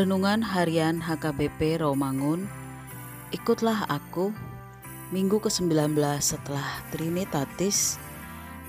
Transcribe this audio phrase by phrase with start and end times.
[0.00, 2.48] Renungan Harian HKBP Romangun
[3.36, 4.32] Ikutlah aku
[5.12, 5.92] Minggu ke-19
[6.24, 8.00] setelah Trinitatis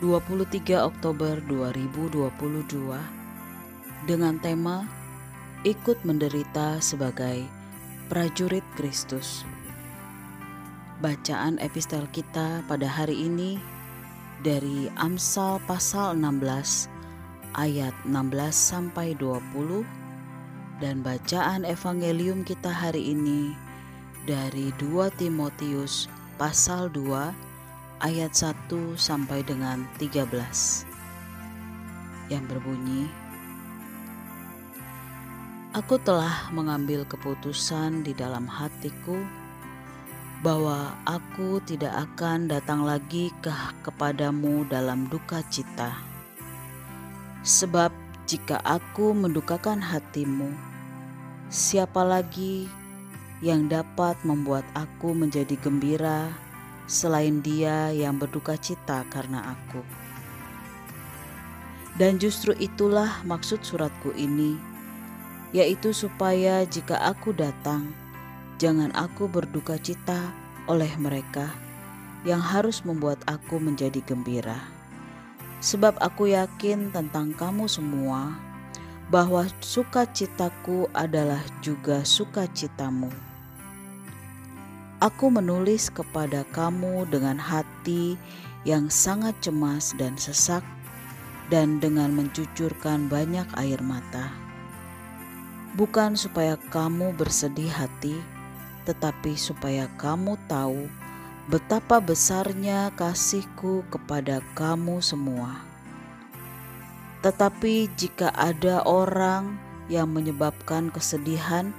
[0.03, 2.27] 23 Oktober 2022
[4.11, 4.83] dengan tema
[5.63, 7.47] Ikut menderita sebagai
[8.11, 9.47] prajurit Kristus.
[10.99, 13.55] Bacaan epistel kita pada hari ini
[14.43, 16.91] dari Amsal pasal 16
[17.55, 18.19] ayat 16
[18.51, 20.00] sampai 20
[20.81, 23.53] dan bacaan evangelium kita hari ini
[24.25, 26.09] dari 2 Timotius
[26.41, 30.25] pasal 2 ayat 1 sampai dengan 13
[32.33, 33.05] yang berbunyi
[35.71, 39.15] Aku telah mengambil keputusan di dalam hatiku
[40.43, 45.95] bahwa aku tidak akan datang lagi ke kepadamu dalam duka cita.
[47.47, 47.87] Sebab
[48.27, 50.70] jika aku mendukakan hatimu,
[51.51, 52.63] siapa lagi
[53.43, 56.31] yang dapat membuat aku menjadi gembira
[56.87, 59.83] selain dia yang berduka cita karena aku?
[61.99, 64.55] Dan justru itulah maksud suratku ini,
[65.51, 67.91] yaitu supaya jika aku datang,
[68.55, 70.31] jangan aku berduka cita
[70.71, 71.51] oleh mereka
[72.23, 74.71] yang harus membuat aku menjadi gembira.
[75.59, 78.50] Sebab aku yakin tentang kamu semua
[79.11, 83.11] bahwa sukacitaku adalah juga sukacitamu.
[85.03, 88.15] Aku menulis kepada kamu dengan hati
[88.63, 90.63] yang sangat cemas dan sesak
[91.51, 94.31] dan dengan mencucurkan banyak air mata
[95.75, 98.19] bukan supaya kamu bersedih hati,
[98.83, 100.91] tetapi supaya kamu tahu
[101.47, 105.70] betapa besarnya kasihku kepada kamu semua.
[107.21, 109.57] Tetapi jika ada orang
[109.93, 111.69] yang menyebabkan kesedihan,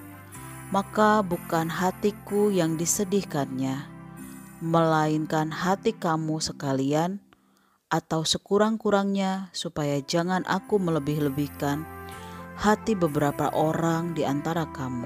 [0.71, 3.85] maka bukan hatiku yang disedihkannya,
[4.63, 7.19] melainkan hati kamu sekalian,
[7.93, 11.85] atau sekurang-kurangnya, supaya jangan aku melebih-lebihkan
[12.57, 15.05] hati beberapa orang di antara kamu.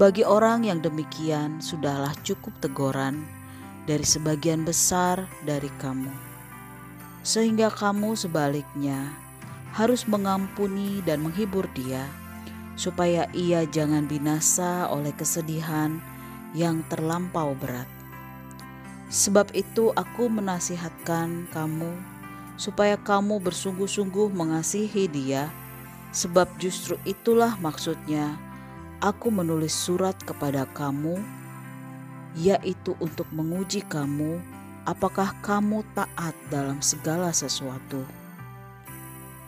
[0.00, 3.26] Bagi orang yang demikian, sudahlah cukup teguran
[3.84, 6.29] dari sebagian besar dari kamu,
[7.20, 9.12] sehingga kamu sebaliknya
[9.76, 12.06] harus mengampuni dan menghibur dia,
[12.74, 16.02] supaya ia jangan binasa oleh kesedihan
[16.56, 17.86] yang terlampau berat.
[19.10, 21.94] Sebab itu, aku menasihatkan kamu
[22.60, 25.50] supaya kamu bersungguh-sungguh mengasihi Dia
[26.10, 28.34] Sebab justru itulah maksudnya
[28.98, 31.22] aku menulis surat kepada kamu,
[32.34, 34.42] yaitu untuk menguji kamu
[34.88, 38.04] apakah kamu taat dalam segala sesuatu.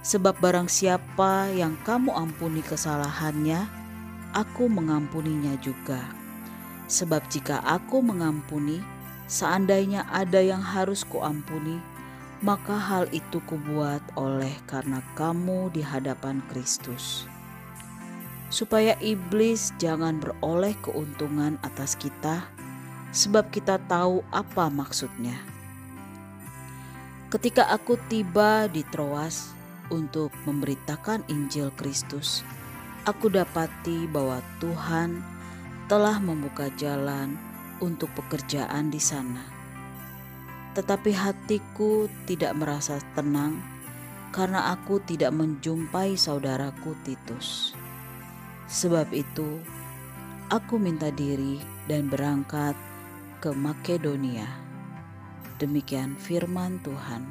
[0.03, 3.71] Sebab barang siapa yang kamu ampuni kesalahannya,
[4.35, 6.03] aku mengampuninya juga.
[6.91, 8.83] Sebab jika aku mengampuni,
[9.31, 11.79] seandainya ada yang harus kuampuni,
[12.43, 17.31] maka hal itu kubuat oleh karena kamu di hadapan Kristus.
[18.51, 22.45] Supaya iblis jangan beroleh keuntungan atas kita,
[23.13, 25.37] sebab kita tahu apa maksudnya.
[27.29, 29.53] Ketika aku tiba di Troas
[29.89, 32.45] untuk memberitakan Injil Kristus,
[33.05, 35.23] aku dapati bahwa Tuhan
[35.87, 37.37] telah membuka jalan
[37.81, 39.63] untuk pekerjaan di sana
[40.73, 43.61] tetapi hatiku tidak merasa tenang
[44.33, 47.77] karena aku tidak menjumpai saudaraku Titus.
[48.73, 49.61] Sebab itu,
[50.49, 52.73] aku minta diri dan berangkat
[53.43, 54.47] ke Makedonia.
[55.59, 57.27] Demikian firman Tuhan.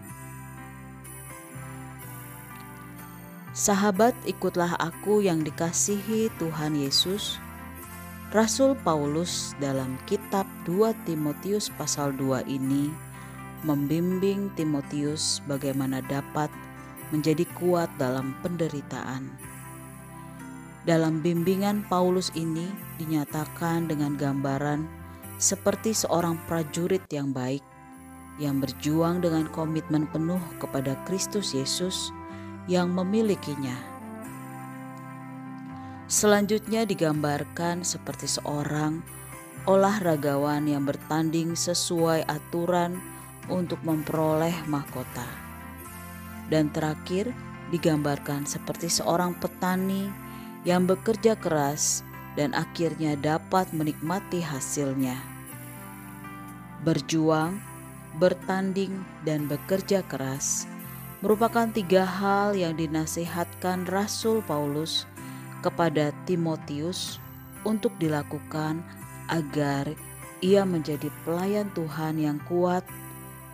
[3.55, 7.39] Sahabat, ikutlah aku yang dikasihi Tuhan Yesus.
[8.35, 12.91] Rasul Paulus dalam kitab 2 Timotius pasal 2 ini
[13.63, 16.51] membimbing Timotius bagaimana dapat
[17.11, 19.31] menjadi kuat dalam penderitaan.
[20.87, 25.00] Dalam bimbingan Paulus ini dinyatakan dengan gambaran
[25.41, 27.65] seperti seorang prajurit yang baik
[28.37, 32.13] yang berjuang dengan komitmen penuh kepada Kristus Yesus
[32.69, 33.73] yang memilikinya.
[36.05, 39.01] Selanjutnya digambarkan seperti seorang
[39.65, 43.01] olahragawan yang bertanding sesuai aturan
[43.49, 45.25] untuk memperoleh mahkota.
[46.51, 47.31] Dan terakhir
[47.71, 50.11] digambarkan seperti seorang petani
[50.67, 52.03] yang bekerja keras
[52.39, 55.19] dan akhirnya dapat menikmati hasilnya.
[56.81, 57.59] Berjuang,
[58.17, 60.65] bertanding, dan bekerja keras
[61.21, 65.05] merupakan tiga hal yang dinasihatkan Rasul Paulus
[65.61, 67.21] kepada Timotius
[67.61, 68.81] untuk dilakukan
[69.29, 69.85] agar
[70.41, 72.81] ia menjadi pelayan Tuhan yang kuat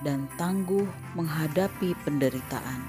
[0.08, 0.88] dan tangguh
[1.20, 2.80] menghadapi penderitaan.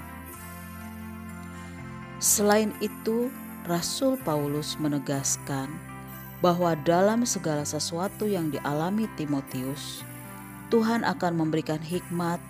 [2.23, 3.27] Selain itu,
[3.69, 5.69] Rasul Paulus menegaskan
[6.41, 10.01] bahwa dalam segala sesuatu yang dialami Timotius,
[10.73, 12.41] Tuhan akan memberikan hikmat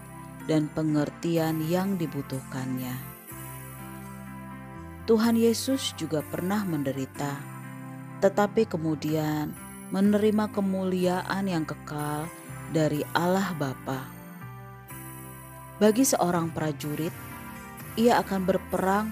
[0.47, 2.95] dan pengertian yang dibutuhkannya.
[5.11, 7.35] Tuhan Yesus juga pernah menderita,
[8.23, 9.51] tetapi kemudian
[9.91, 12.31] menerima kemuliaan yang kekal
[12.71, 14.07] dari Allah Bapa.
[15.83, 17.11] Bagi seorang prajurit,
[17.99, 19.11] ia akan berperang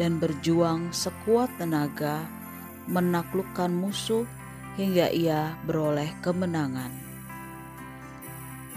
[0.00, 2.24] dan berjuang sekuat tenaga
[2.88, 4.24] menaklukkan musuh
[4.80, 6.88] hingga ia beroleh kemenangan.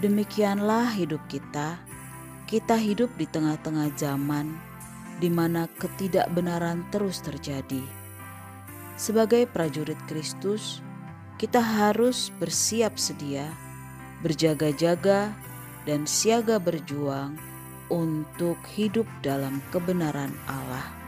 [0.04, 1.80] Demikianlah hidup kita.
[2.44, 4.52] Kita hidup di tengah-tengah zaman
[5.24, 7.80] di mana ketidakbenaran terus terjadi.
[9.00, 10.84] Sebagai prajurit Kristus,
[11.40, 13.48] kita harus bersiap sedia,
[14.20, 15.32] berjaga-jaga,
[15.88, 17.40] dan siaga berjuang
[17.88, 21.03] untuk hidup dalam kebenaran Allah.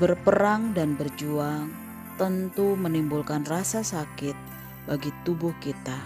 [0.00, 1.68] Berperang dan berjuang
[2.16, 4.32] tentu menimbulkan rasa sakit
[4.88, 6.00] bagi tubuh kita.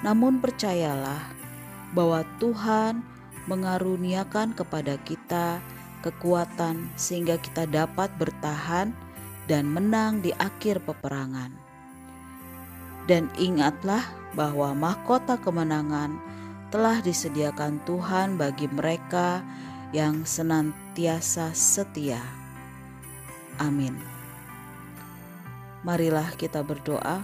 [0.00, 1.20] Namun, percayalah
[1.92, 3.04] bahwa Tuhan
[3.44, 5.60] mengaruniakan kepada kita
[6.00, 8.96] kekuatan sehingga kita dapat bertahan
[9.48, 11.52] dan menang di akhir peperangan.
[13.04, 14.00] Dan ingatlah
[14.32, 16.16] bahwa mahkota kemenangan
[16.72, 19.44] telah disediakan Tuhan bagi mereka
[19.92, 22.43] yang senantiasa setia.
[23.62, 23.94] Amin.
[25.84, 27.22] Marilah kita berdoa.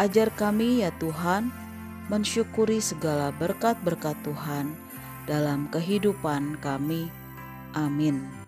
[0.00, 1.52] Ajar kami ya Tuhan
[2.08, 4.74] mensyukuri segala berkat-berkat Tuhan
[5.28, 7.12] dalam kehidupan kami.
[7.76, 8.41] Amin.